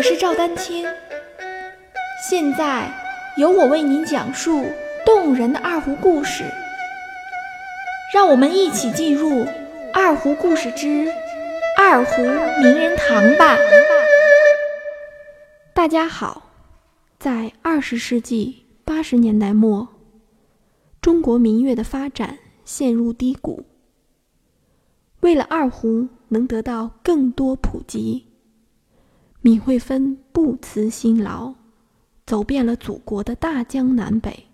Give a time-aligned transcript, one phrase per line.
[0.00, 0.86] 我是赵丹青，
[2.26, 2.90] 现在
[3.36, 4.64] 由我为您讲述
[5.04, 6.42] 动人的二胡故事。
[8.14, 9.28] 让我们一起进入
[9.92, 11.06] 《二胡故事之
[11.76, 13.58] 二胡名人堂》吧。
[15.74, 16.50] 大家好，
[17.18, 19.86] 在二十世纪八十年代末，
[21.02, 23.66] 中国民乐的发展陷入低谷。
[25.20, 28.29] 为了二胡能得到更多普及，
[29.42, 31.54] 闵惠芬不辞辛劳，
[32.26, 34.44] 走遍了祖国的大江南北。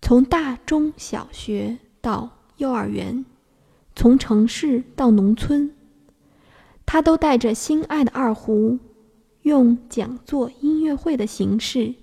[0.00, 3.24] 从大中小学到幼儿园，
[3.96, 5.74] 从城市到农村，
[6.86, 8.78] 他都带着心爱的二胡，
[9.42, 11.96] 用讲座音乐会的形式，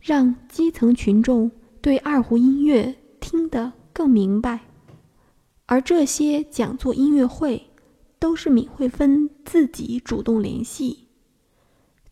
[0.00, 1.48] 让基层群众
[1.80, 4.62] 对二胡音乐听得更明白。
[5.66, 7.67] 而这些讲座音乐会，
[8.18, 11.08] 都是闵惠芬自己主动联系，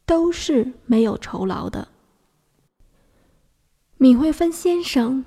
[0.05, 1.89] 都是没有酬劳的。
[3.99, 5.25] 闵惠芬先生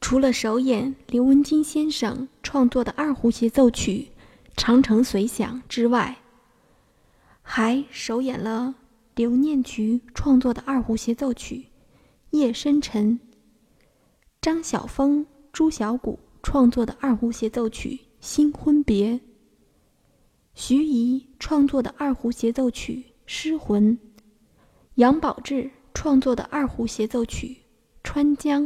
[0.00, 4.08] 除了首演刘文金先生创作的二胡协奏曲
[4.56, 6.18] 《长城随响》之外，
[7.42, 8.74] 还首演了
[9.14, 11.56] 刘念渠创作的二胡协奏曲
[12.38, 13.18] 《夜深沉》，
[14.40, 16.18] 张晓峰、朱小谷。
[16.42, 19.12] 创作的二胡协奏曲《新婚别》，
[20.62, 23.96] 徐怡创作的二胡协奏曲《失魂》，
[24.96, 27.46] 杨宝志创作的二胡协奏曲
[28.04, 28.64] 《川江》。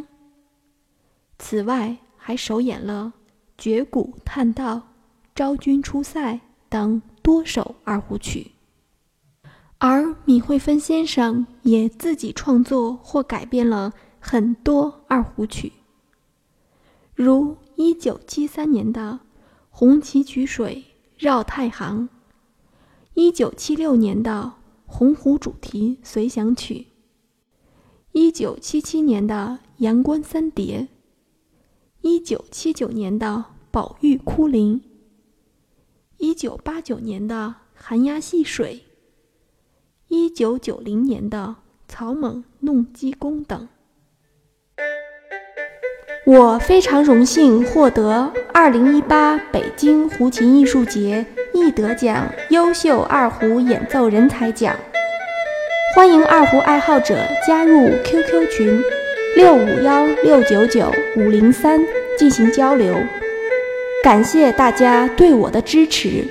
[1.38, 3.12] 此外，还首演了
[3.56, 4.74] 《绝谷叹道》
[5.36, 6.34] 《昭君出塞》
[6.68, 8.50] 等多首二胡曲。
[9.78, 15.72] 而闵惠芬先生也自己创作或改编了很多二胡曲，
[17.14, 17.56] 如。
[17.76, 19.20] 一九七三年的
[19.70, 20.84] 《红旗渠水
[21.16, 22.08] 绕太行》，
[23.14, 24.54] 一九七六年的
[24.92, 26.74] 《洪湖主题随想曲》，
[28.10, 30.80] 一九七七年的《阳关三叠》，
[32.00, 33.26] 一九七九年的
[33.70, 34.80] 《宝玉哭灵》，
[36.18, 38.84] 一九八九年的《寒鸦戏水》，
[40.08, 41.56] 一九九零年的
[41.92, 43.68] 《草蜢弄鸡公》等。
[46.26, 54.74] 我非常荣幸获得2018北京胡琴艺术节易得奖优秀二胡演奏人才奖。
[55.94, 58.82] 欢迎二胡爱好者加入 QQ 群
[59.36, 61.78] 六五幺六九九五零三
[62.18, 62.96] 进行交流。
[64.02, 66.24] 感谢大家对我的支持。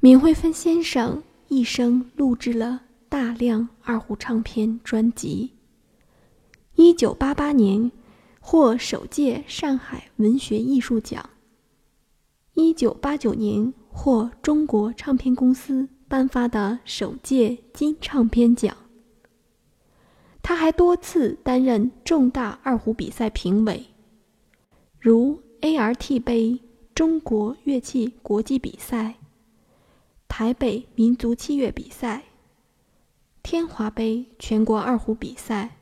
[0.00, 5.61] 闵惠芬先生一生录制了大量二胡唱片专辑。
[6.74, 7.92] 一九八八年
[8.40, 11.28] 获首届上海文学艺术奖。
[12.54, 18.74] 一九八九年获中国唱片公司颁发的首届金唱片奖。
[20.42, 23.84] 他还多次担任重大二胡比赛评委，
[24.98, 26.58] 如 ART 杯
[26.94, 29.16] 中国乐器国际比赛、
[30.26, 32.24] 台北民族器乐比赛、
[33.42, 35.76] 天华杯全国二胡比赛。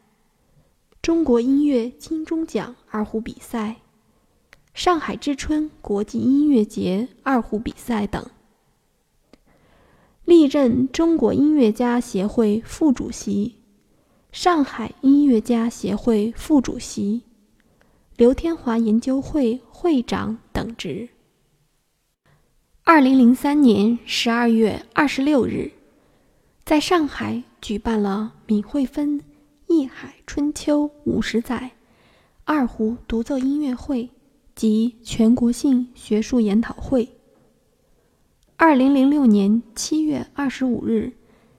[1.03, 3.77] 中国音乐金钟奖二胡比赛、
[4.75, 8.23] 上海之春国际音乐节二胡比赛等，
[10.27, 13.57] 历任中国音乐家协会副主席、
[14.31, 17.23] 上海音乐家协会副主席、
[18.17, 21.09] 刘天华研究会会长等职。
[22.85, 25.73] 二零零三年十二月二十六日，
[26.63, 29.19] 在上海举办了闵惠芬。
[29.71, 31.71] 《艺海春秋五十载》
[32.43, 34.11] 二胡独奏音乐会
[34.57, 37.09] 及全国性学术研讨会。
[38.57, 41.13] 二零零六年七月二十五日，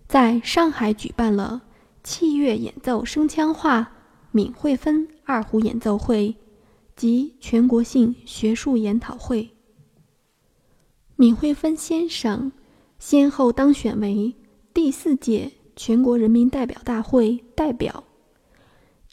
[0.10, 1.62] 在上海举办了
[2.04, 3.94] 器乐演奏声腔化
[4.34, 6.36] 闵惠芬二胡演奏会
[6.98, 9.52] 及全国性学术研讨会。
[11.16, 12.52] 闵惠芬先生
[13.00, 14.36] 先后当选为
[14.74, 15.54] 第四届。
[15.74, 18.04] 全国人民代表大会代表，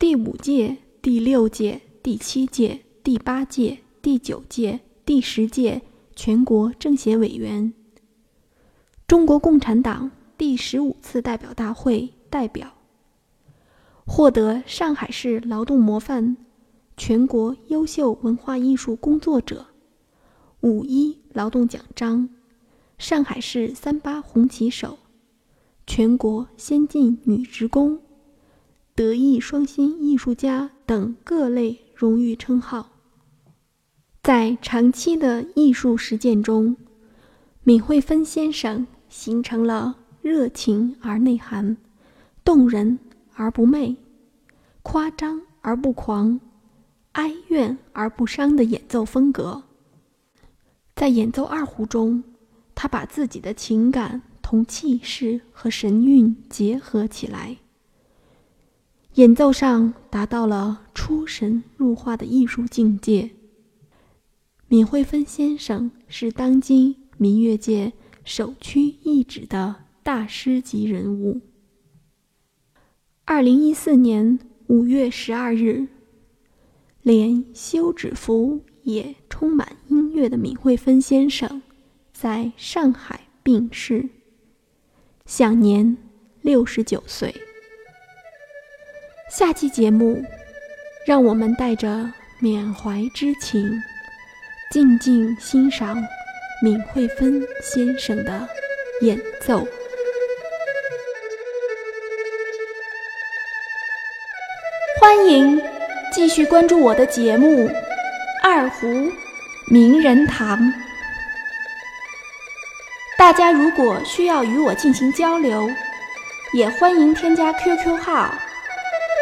[0.00, 5.82] 第五届、第六届、第七届、第八届、第九届、第十届
[6.14, 7.74] 全国政协委员，
[9.08, 12.74] 中国共产党第十五次代表大会代表，
[14.06, 16.36] 获得上海市劳动模范、
[16.96, 19.66] 全国优秀文化艺术工作者、
[20.60, 22.28] 五一劳动奖章、
[22.98, 24.96] 上海市三八红旗手。
[25.88, 28.00] 全国先进女职工、
[28.98, 32.90] 德艺双馨艺术家等各类荣誉称号。
[34.24, 36.76] 在长期的艺术实践中，
[37.62, 41.76] 闵惠芬先生形成了热情而内涵、
[42.42, 42.98] 动人
[43.34, 43.96] 而不媚、
[44.82, 46.40] 夸张而不狂、
[47.12, 49.62] 哀怨而不伤的演奏风格。
[50.96, 52.24] 在演奏二胡中，
[52.74, 57.58] 他把自己的情感同气势和神韵结合起来，
[59.18, 63.28] 演奏上达到了出神入化的艺术境界。
[64.68, 67.92] 闵惠芬先生是当今民乐界
[68.22, 69.74] 首屈一指的
[70.04, 71.40] 大师级人物。
[73.24, 74.38] 二零一四年
[74.68, 75.88] 五月十二日，
[77.02, 81.60] 连休止符也充满音乐的闵惠芬先生。
[82.12, 84.08] 在上海病逝，
[85.26, 85.96] 享年
[86.40, 87.34] 六十九岁。
[89.28, 90.24] 下期节目，
[91.06, 93.70] 让我们带着缅怀之情，
[94.70, 96.02] 静静欣赏
[96.62, 98.48] 闵惠芬先生的
[99.02, 99.66] 演奏。
[104.98, 105.60] 欢迎
[106.10, 107.68] 继续关注我的节目
[108.42, 108.86] 《二胡
[109.70, 110.58] 名人堂》。
[113.18, 115.68] 大家如果需要与我进行交流，
[116.54, 118.34] 也欢迎添加 QQ 号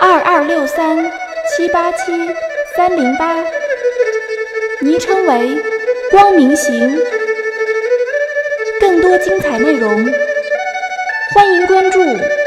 [0.00, 0.96] 二二六三
[1.48, 2.12] 七八七
[2.76, 3.34] 三零八，
[4.80, 5.56] 昵称为
[6.12, 6.98] “光明行”。
[8.78, 10.06] 更多精彩内容，
[11.34, 12.00] 欢迎关注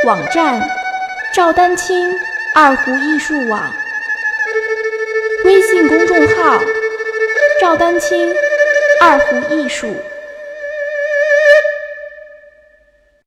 [0.05, 0.61] 网站
[1.33, 2.15] “赵丹青
[2.53, 3.73] 二胡艺术网”，
[5.43, 6.59] 微信公众号
[7.59, 8.33] “赵丹青
[9.01, 9.87] 二胡艺术”。